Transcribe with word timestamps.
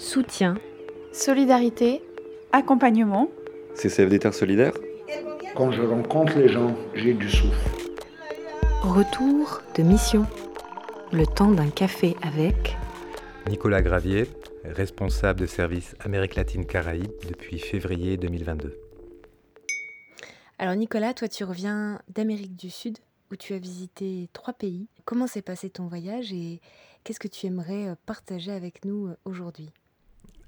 soutien, 0.00 0.54
solidarité, 1.12 2.02
accompagnement. 2.52 3.28
CCFD 3.74 4.18
Terre 4.18 4.32
Solidaire 4.34 4.72
Quand 5.54 5.70
je 5.70 5.82
rencontre 5.82 6.38
les 6.38 6.48
gens, 6.48 6.74
j'ai 6.94 7.12
du 7.12 7.28
souffle. 7.28 7.70
retour 8.82 9.60
de 9.76 9.82
mission. 9.82 10.26
Le 11.12 11.26
temps 11.26 11.50
d'un 11.50 11.68
café 11.68 12.16
avec 12.22 12.76
Nicolas 13.48 13.82
Gravier, 13.82 14.26
responsable 14.64 15.40
de 15.40 15.46
service 15.46 15.94
Amérique 16.00 16.34
latine-Caraïbes 16.36 17.12
depuis 17.28 17.58
février 17.58 18.16
2022. 18.16 18.78
Alors 20.58 20.76
Nicolas, 20.76 21.12
toi 21.12 21.28
tu 21.28 21.44
reviens 21.44 22.00
d'Amérique 22.08 22.56
du 22.56 22.70
Sud 22.70 22.98
où 23.30 23.36
tu 23.36 23.52
as 23.52 23.58
visité 23.58 24.30
trois 24.32 24.54
pays. 24.54 24.88
Comment 25.04 25.26
s'est 25.26 25.42
passé 25.42 25.68
ton 25.68 25.86
voyage 25.88 26.32
et 26.32 26.60
qu'est-ce 27.04 27.20
que 27.20 27.28
tu 27.28 27.46
aimerais 27.46 27.88
euh, 27.88 27.94
partager 28.06 28.50
avec 28.50 28.84
nous 28.84 29.08
euh, 29.08 29.16
aujourd'hui? 29.24 29.70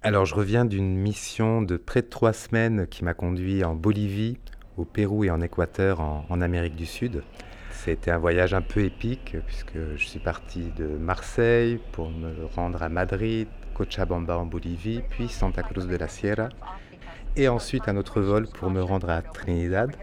Alors 0.05 0.25
je 0.25 0.35
reviens 0.35 0.65
d'une 0.65 0.97
mission 0.97 1.63
de 1.63 1.77
près 1.77 2.03
de 2.03 2.09
trois 2.09 2.33
semaines 2.33 2.89
qui 2.89 3.05
m'a 3.05 3.15
conduit 3.15 3.63
en 3.63 3.77
Bolivie, 3.77 4.37
au 4.77 4.85
Pérou 4.85 5.23
et 5.23 5.31
en 5.31 5.41
Équateur 5.41 6.01
en, 6.01 6.41
Amérique 6.41 6.75
du 6.75 6.87
Sud. 6.87 7.23
C'était 7.71 8.11
un 8.11 8.19
voyage 8.19 8.53
un 8.53 8.63
peu 8.63 8.81
épique 8.81 9.37
puisque 9.47 9.79
je 9.97 10.05
suis 10.05 10.19
parti 10.19 10.73
de 10.77 10.87
Marseille 10.87 11.79
pour 11.93 12.11
me 12.11 12.47
rendre 12.47 12.83
à 12.83 12.89
Madrid, 12.89 13.47
Cochabamba 13.75 14.39
en 14.39 14.47
Bolivie, 14.47 15.03
puis 15.09 15.29
Santa 15.29 15.63
Cruz 15.63 15.87
de 15.87 15.97
la 15.97 16.09
Sierra, 16.09 16.49
et 17.37 17.47
ensuite 17.47 17.89
un 17.89 17.97
autre 17.97 18.21
vol 18.21 18.49
pour 18.49 18.71
me 18.71 18.83
rendre 18.83 19.09
à 19.09 19.23
Trinidad, 19.23 19.95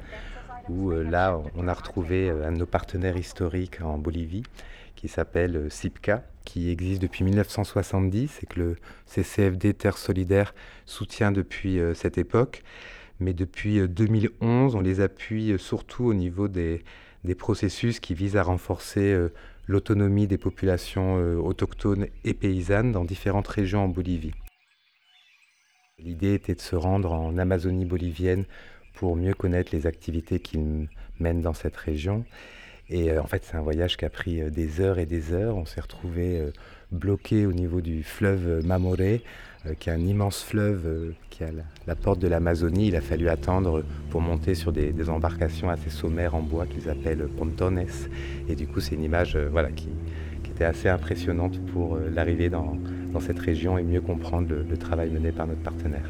où 0.70 0.91
euh, 0.91 1.03
là 1.03 1.38
on 1.58 1.67
a 1.67 1.73
retrouvé 1.73 2.30
euh, 2.30 2.47
un 2.47 2.53
de 2.53 2.58
nos 2.59 2.66
partenaires 2.66 3.17
historiques 3.17 3.81
en 3.81 3.97
Bolivie 3.97 4.44
qui 4.99 5.08
s'appelle 5.08 5.55
euh, 5.55 5.70
SIPCA, 5.70 6.23
qui 6.44 6.70
existe 6.70 7.02
depuis 7.02 7.23
1970 7.23 8.39
et 8.44 8.45
que 8.48 8.59
le 8.59 8.76
CCFD 9.05 9.73
Terre 9.73 9.98
Solidaire 9.98 10.53
soutient 10.85 11.31
depuis 11.31 11.80
euh, 11.80 11.94
cette 11.94 12.17
époque. 12.17 12.64
Mais 13.20 13.33
depuis 13.33 13.80
euh, 13.80 13.88
2011, 13.88 14.75
on 14.75 14.81
les 14.81 15.00
appuie 15.00 15.52
euh, 15.53 15.58
surtout 15.58 16.05
au 16.05 16.14
niveau 16.14 16.47
des, 16.47 16.83
des 17.23 17.36
processus 17.36 18.00
qui 18.00 18.14
visent 18.14 18.38
à 18.38 18.44
renforcer 18.44 19.14
euh, 19.14 19.30
l'autonomie 19.67 20.27
des 20.27 20.38
populations 20.38 21.17
euh, 21.17 21.36
autochtones 21.36 22.08
et 22.23 22.33
paysannes 22.33 22.92
dans 22.92 23.05
différentes 23.05 23.47
régions 23.47 23.83
en 23.86 23.88
Bolivie. 23.88 24.33
L'idée 26.00 26.33
était 26.33 26.55
de 26.55 26.61
se 26.61 26.75
rendre 26.75 27.11
en 27.11 27.38
Amazonie 27.38 27.86
bolivienne 27.86 28.45
pour 28.94 29.16
mieux 29.16 29.33
connaître 29.33 29.73
les 29.73 29.86
activités 29.86 30.39
qu'ils 30.39 30.89
mènent 31.20 31.42
dans 31.42 31.53
cette 31.53 31.77
région. 31.77 32.25
Et 32.90 33.12
euh, 33.12 33.22
en 33.22 33.28
fait, 33.28 33.44
c'est 33.45 33.56
un 33.56 33.62
voyage 33.62 33.98
qui 33.98 34.06
a 34.06 34.09
pris 34.09 34.42
euh, 34.42 34.50
des 34.50 34.82
heures 34.82 35.00
et 35.00 35.06
des 35.06 35.34
heures. 35.34 35.56
On 35.56 35.66
s'est 35.66 35.82
retrouvé 35.82 36.40
euh, 36.40 36.52
bloqué 36.92 37.45
au 37.45 37.54
niveau 37.54 37.82
du 37.82 38.04
fleuve 38.04 38.66
Mamoré, 38.66 39.22
qui 39.80 39.90
est 39.90 39.94
un 39.94 40.00
immense 40.00 40.42
fleuve 40.42 41.14
qui 41.30 41.44
a 41.44 41.50
la, 41.86 41.95
porte 41.95 42.20
de 42.20 42.28
l'Amazonie. 42.28 42.88
Il 42.88 42.95
a 42.95 43.02
fallu 43.02 43.28
attendre 43.28 43.84
pour 44.10 44.22
monter 44.22 44.56
sur 44.56 44.72
des, 44.72 45.10
embarcations 45.10 45.70
assez 45.70 45.90
sommaires 45.90 46.34
en 46.34 46.42
bois 46.42 46.66
qu'ils 46.66 46.90
appellent 46.90 47.28
pontones. 47.38 47.84
Et 48.48 48.56
du 48.56 48.67
coup, 48.67 48.80
c'est 48.80 48.95
une 48.95 49.04
image 49.04 49.38
voilà, 49.38 49.70
qui, 49.70 49.90
était 50.50 50.64
assez 50.64 50.90
impressionnante 50.90 51.60
pour 51.73 51.98
l'arrivée 51.98 52.50
dans, 52.50 52.78
cette 53.20 53.40
région 53.40 53.78
et 53.78 53.84
mieux 53.84 54.02
comprendre 54.02 54.56
le 54.67 54.78
travail 54.78 55.10
mené 55.10 55.32
par 55.32 55.45
notre 55.45 55.62
partenaire. 55.62 56.10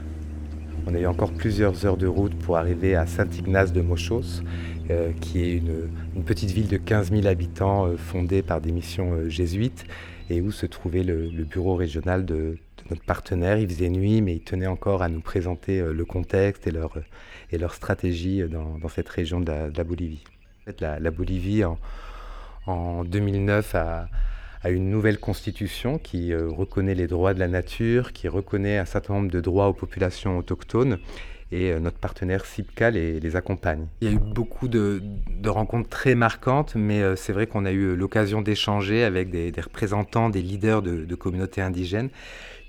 On 0.90 0.96
a 0.96 1.00
eu 1.00 1.06
encore 1.06 1.32
plusieurs 1.32 1.86
heures 1.86 1.98
de 1.98 2.08
route 2.08 2.34
pour 2.34 2.58
arriver 2.58 2.96
à 2.96 3.06
Saint-Ignace 3.06 3.72
de 3.72 3.82
Mochos, 3.82 4.42
euh, 4.90 5.12
qui 5.22 5.44
est 5.44 5.58
une, 5.58 6.24
petite 6.26 6.50
ville 6.50 6.68
de 6.68 6.78
15 6.78 7.12
000 7.12 7.28
habitants 7.28 7.86
euh, 7.86 7.96
fondée 7.96 8.42
par 8.42 8.60
des 8.60 8.72
missions 8.72 9.14
euh, 9.14 9.30
jésuites 9.30 9.84
et 10.32 10.42
où 10.42 10.50
se 10.50 10.66
trouvait 10.66 11.04
le, 11.04 11.30
bureau 11.44 11.76
régional 11.76 12.26
de, 12.26 12.58
notre 12.90 13.04
partenaire. 13.04 13.60
Il 13.60 13.70
faisait 13.70 13.90
nuit, 13.90 14.24
mais 14.24 14.38
il 14.38 14.40
tenait 14.40 14.66
encore 14.66 15.04
à 15.04 15.10
nous 15.10 15.22
présenter 15.22 15.80
le 15.80 16.06
contexte 16.06 16.66
et 16.66 16.72
leur, 16.72 16.98
et 17.52 17.60
leur 17.60 17.76
stratégie 17.76 18.42
dans, 18.50 18.80
cette 18.90 19.10
région 19.10 19.42
de 19.42 19.52
la, 19.76 19.84
Bolivie. 19.84 20.24
La, 20.80 21.12
Bolivie, 21.12 21.64
en 22.66 23.04
2009, 23.04 23.76
a, 23.76 24.08
a 24.62 24.70
une 24.70 24.90
nouvelle 24.90 25.20
constitution 25.20 25.98
qui 25.98 26.34
euh, 26.34 26.48
reconnaît 26.50 26.96
les 26.96 27.08
droits 27.08 27.34
de 27.34 27.40
la 27.40 27.48
nature, 27.48 28.12
qui 28.14 28.28
reconnaît 28.28 28.78
un 28.78 28.86
certain 28.86 29.14
nombre 29.14 29.32
de 29.32 29.40
droits 29.40 29.68
aux 29.68 29.74
populations 29.74 30.38
autochtones. 30.38 31.00
Et 31.52 31.72
euh, 31.72 31.80
notre 31.80 31.98
partenaire 31.98 32.46
SIPCA 32.46 32.92
les, 32.92 33.36
accompagne. 33.36 33.88
Il 34.02 34.08
y 34.08 34.12
a 34.12 34.14
eu 34.14 34.20
beaucoup 34.20 34.68
de, 34.68 35.02
rencontres 35.46 35.90
très 35.90 36.14
marquantes, 36.14 36.76
mais 36.76 37.02
euh, 37.02 37.16
c'est 37.16 37.34
vrai 37.34 37.48
qu'on 37.48 37.66
a 37.66 37.72
eu 37.72 37.96
l'occasion 37.96 38.42
d'échanger 38.42 39.04
avec 39.04 39.32
des, 39.32 39.52
représentants, 39.60 40.30
des 40.30 40.42
leaders 40.42 40.82
de, 40.82 41.16
communautés 41.16 41.62
indigènes 41.62 42.10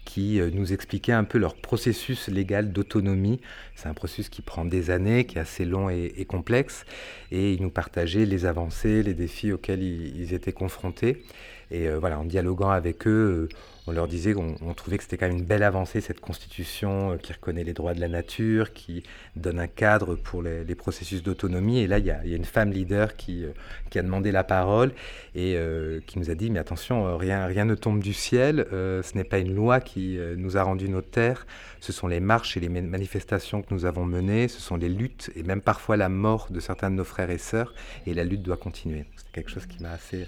qui 0.07 0.41
nous 0.55 0.73
expliquaient 0.73 1.13
un 1.13 1.23
peu 1.23 1.39
leur 1.39 1.55
processus 1.55 2.27
légal 2.27 2.73
d'autonomie. 2.73 3.41
C'est 3.77 3.89
un 3.89 3.95
processus 3.95 4.29
qui 4.29 4.43
prend 4.43 4.65
des 4.65 4.91
années, 4.91 5.25
qui 5.25 5.37
est 5.37 5.41
assez 5.41 5.65
long 5.65 5.89
et, 5.89 6.25
complexe, 6.25 6.85
et 7.31 7.53
ils 7.53 7.63
nous 7.63 7.71
partageaient 7.71 8.25
les 8.25 8.45
avancées, 8.45 9.05
les 9.05 9.15
défis 9.15 9.53
auxquels 9.53 9.83
ils 9.83 10.33
étaient 10.35 10.55
confrontés. 10.55 11.23
Et 11.71 11.89
euh, 11.89 11.99
voilà, 11.99 12.19
en 12.19 12.25
dialoguant 12.25 12.71
avec 12.71 13.07
eux, 13.07 13.49
euh, 13.51 13.57
on 13.87 13.93
leur 13.93 14.09
disait 14.09 14.33
qu'on 14.33 14.57
on 14.61 14.75
trouvait 14.75 14.99
que 14.99 15.05
c'était 15.05 15.17
quand 15.17 15.29
même 15.29 15.39
une 15.39 15.45
belle 15.45 15.63
avancée, 15.63 16.01
cette 16.01 16.21
constitution 16.21 17.13
euh, 17.13 17.17
qui 17.17 17.33
reconnaît 17.33 17.63
les 17.63 17.73
droits 17.73 17.95
de 17.95 18.01
la 18.01 18.09
nature, 18.09 18.73
qui 18.73 19.05
donne 19.37 19.61
un 19.61 19.69
cadre 19.69 20.17
pour 20.17 20.43
les, 20.43 20.75
processus 20.75 21.23
d'autonomie. 21.23 21.81
Et 21.81 21.87
là, 21.87 21.99
il 21.99 22.07
y, 22.07 22.11
a, 22.11 22.25
une 22.25 22.45
femme 22.45 22.73
leader 22.73 23.17
qui, 23.17 23.45
a 23.95 24.03
demandé 24.03 24.33
la 24.33 24.45
parole 24.45 24.93
et 25.35 25.59
qui 26.07 26.19
nous 26.19 26.31
a 26.31 26.35
dit, 26.35 26.51
mais 26.51 26.59
attention, 26.59 27.17
rien, 27.19 27.65
ne 27.65 27.75
tombe 27.75 28.01
du 28.01 28.15
ciel, 28.15 28.67
ce 28.71 29.17
n'est 29.17 29.25
pas 29.25 29.39
une 29.39 29.55
loi 29.55 29.81
qui 29.81 30.19
nous 30.37 30.57
a 30.57 30.63
rendu 30.63 30.89
notre 30.89 31.11
terre, 31.11 31.47
ce 31.81 31.93
sont 31.93 32.07
les 32.07 32.21
marches 32.21 32.57
et 32.57 32.61
les 32.61 32.69
manifestations 32.69 33.63
que 33.63 33.75
nous 33.75 33.85
avons 33.85 34.07
menées, 34.07 34.49
ce 34.49 34.61
sont 34.61 34.77
les 34.77 34.89
luttes 34.89 35.31
et 35.37 35.43
même 35.43 35.61
parfois 35.61 35.99
la 35.99 36.09
mort 36.09 36.47
de 36.51 36.61
certains 36.61 36.91
de 36.91 36.97
nos 36.97 37.05
frères 37.05 37.31
et 37.31 37.39
sœurs, 37.39 37.75
et 38.07 38.15
la 38.15 38.25
lutte 38.25 38.43
doit 38.43 38.57
continuer. 38.57 39.05
C'est 39.17 39.31
quelque 39.33 39.51
chose 39.51 39.67
qui 39.67 39.83
m'a 39.83 39.93
assez 39.93 40.27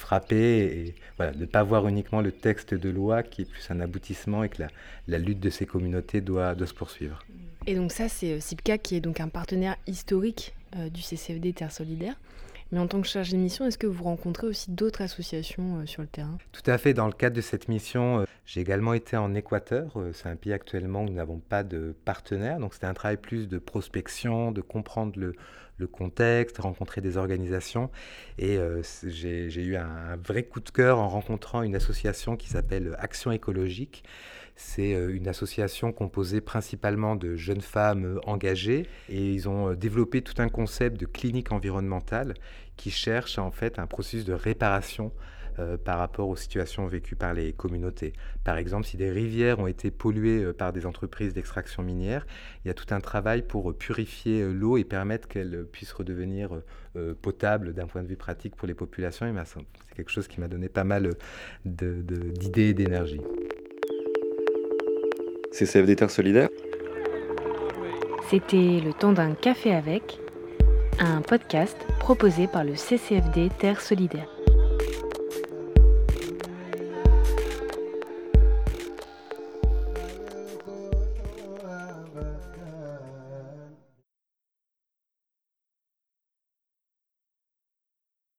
frappé 0.00 0.36
et 0.36 0.94
voilà, 1.16 1.32
ne 1.32 1.46
pas 1.46 1.62
voir 1.62 1.86
uniquement 1.86 2.20
le 2.20 2.32
texte 2.32 2.74
de 2.74 2.90
loi 2.90 3.22
qui 3.22 3.42
est 3.42 3.44
plus 3.44 3.70
un 3.70 3.80
aboutissement 3.80 4.42
et 4.42 4.48
que 4.48 4.62
la, 4.62 4.68
la 5.08 5.18
lutte 5.18 5.40
de 5.40 5.50
ces 5.50 5.66
communautés 5.66 6.20
doit, 6.20 6.54
doit 6.54 6.66
se 6.66 6.74
poursuivre. 6.74 7.22
Et 7.66 7.74
donc 7.74 7.92
ça, 7.92 8.08
c'est 8.08 8.40
SIPCA 8.40 8.78
qui 8.78 8.96
est 8.96 9.00
donc 9.00 9.20
un 9.20 9.28
partenaire 9.28 9.76
historique 9.86 10.54
euh, 10.76 10.88
du 10.88 11.02
CCFD 11.02 11.52
Terre 11.52 11.72
Solidaire. 11.72 12.16
Mais 12.72 12.78
en 12.78 12.86
tant 12.86 13.00
que 13.00 13.08
chargé 13.08 13.36
de 13.36 13.42
mission, 13.42 13.66
est-ce 13.66 13.78
que 13.78 13.86
vous 13.86 14.04
rencontrez 14.04 14.46
aussi 14.46 14.70
d'autres 14.70 15.02
associations 15.02 15.78
euh, 15.80 15.86
sur 15.86 16.02
le 16.02 16.08
terrain? 16.08 16.38
Tout 16.52 16.68
à 16.70 16.78
fait. 16.78 16.94
Dans 16.94 17.06
le 17.06 17.12
cadre 17.12 17.34
de 17.34 17.40
cette 17.40 17.68
mission, 17.68 18.20
euh, 18.20 18.24
j'ai 18.46 18.60
également 18.60 18.94
été 18.94 19.16
en 19.16 19.34
Équateur. 19.34 19.92
Euh, 19.96 20.12
c'est 20.12 20.28
un 20.28 20.36
pays 20.36 20.52
actuellement 20.52 21.02
où 21.02 21.06
nous 21.06 21.14
n'avons 21.14 21.40
pas 21.40 21.64
de 21.64 21.96
partenaire. 22.04 22.60
Donc 22.60 22.74
c'était 22.74 22.86
un 22.86 22.94
travail 22.94 23.16
plus 23.16 23.48
de 23.48 23.58
prospection, 23.58 24.52
de 24.52 24.60
comprendre 24.60 25.18
le, 25.18 25.34
le 25.80 25.86
contexte, 25.88 26.58
rencontrer 26.58 27.00
des 27.00 27.16
organisations. 27.16 27.90
Et 28.38 28.58
euh, 28.58 28.82
j'ai 29.04 29.62
eu 29.62 29.76
un, 29.76 30.16
vrai 30.24 30.44
coup 30.44 30.60
de 30.60 30.70
cœur 30.70 30.98
en 30.98 31.08
rencontrant 31.08 31.62
une 31.62 31.74
association 31.74 32.36
qui 32.36 32.48
s'appelle 32.48 32.94
Action 32.98 33.32
écologique. 33.32 34.04
C'est 34.54 34.94
euh, 34.94 35.14
une 35.14 35.26
association 35.26 35.90
composée 35.90 36.42
principalement 36.42 37.16
de 37.16 37.34
jeunes 37.34 37.62
femmes 37.62 38.04
euh, 38.04 38.20
engagées 38.26 38.86
et 39.08 39.32
ils 39.32 39.48
ont 39.48 39.72
développé 39.72 40.20
tout 40.20 40.40
un 40.42 40.48
concept 40.48 41.00
de 41.00 41.06
clinique 41.06 41.50
environnementale 41.50 42.34
qui 42.76 42.90
cherche 42.90 43.38
en 43.38 43.50
fait 43.50 43.78
un 43.78 43.86
processus 43.86 44.24
de 44.24 44.34
réparation 44.34 45.12
euh, 45.60 45.76
par 45.76 45.98
rapport 45.98 46.28
aux 46.28 46.36
situations 46.36 46.86
vécues 46.86 47.16
par 47.16 47.34
les 47.34 47.52
communautés. 47.52 48.12
Par 48.44 48.56
exemple, 48.56 48.86
si 48.86 48.96
des 48.96 49.10
rivières 49.10 49.58
ont 49.58 49.66
été 49.66 49.90
polluées 49.90 50.42
euh, 50.42 50.52
par 50.52 50.72
des 50.72 50.86
entreprises 50.86 51.34
d'extraction 51.34 51.82
minière, 51.82 52.26
il 52.64 52.68
y 52.68 52.70
a 52.70 52.74
tout 52.74 52.92
un 52.94 53.00
travail 53.00 53.42
pour 53.42 53.76
purifier 53.76 54.40
euh, 54.40 54.52
l'eau 54.52 54.76
et 54.76 54.84
permettre 54.84 55.28
qu'elle 55.28 55.66
puisse 55.70 55.92
redevenir 55.92 56.50
euh, 56.96 57.14
potable 57.20 57.74
d'un 57.74 57.86
point 57.86 58.02
de 58.02 58.08
vue 58.08 58.16
pratique 58.16 58.56
pour 58.56 58.66
les 58.66 58.74
populations. 58.74 59.26
Et 59.26 59.32
c'est 59.44 59.94
quelque 59.94 60.10
chose 60.10 60.26
qui 60.26 60.40
m'a 60.40 60.48
donné 60.48 60.68
pas 60.68 60.84
mal 60.84 61.10
d'idées 61.64 62.70
et 62.70 62.74
d'énergie. 62.74 63.20
CCFD 65.52 65.96
Terre 65.96 66.10
Solidaire 66.10 66.48
C'était 68.30 68.80
le 68.80 68.92
temps 68.92 69.12
d'un 69.12 69.34
café 69.34 69.74
avec 69.74 70.18
un 70.98 71.20
podcast 71.22 71.76
proposé 71.98 72.46
par 72.46 72.64
le 72.64 72.76
CCFD 72.76 73.50
Terre 73.58 73.80
Solidaire. 73.80 74.28